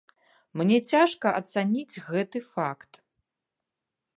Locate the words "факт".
2.53-2.91